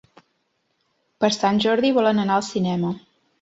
Per 1.25 1.29
Sant 1.35 1.61
Jordi 1.67 1.93
volen 1.99 2.23
anar 2.25 2.39
al 2.39 2.47
cinema. 2.49 2.93